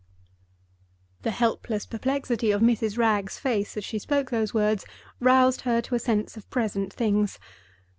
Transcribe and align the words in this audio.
The 1.21 1.29
helpless 1.29 1.85
perplexity 1.85 2.49
of 2.49 2.61
Mrs. 2.63 2.97
Wragge's 2.97 3.37
face 3.37 3.77
as 3.77 3.85
she 3.85 3.99
spoke 3.99 4.31
those 4.31 4.51
words 4.51 4.83
roused 5.19 5.61
her 5.61 5.79
to 5.79 5.93
a 5.93 5.99
sense 5.99 6.35
of 6.35 6.49
present 6.49 6.91
things. 6.91 7.37